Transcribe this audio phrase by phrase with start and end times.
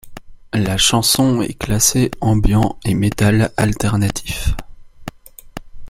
[0.55, 4.47] La chanson est classée ambient et metal alternatif.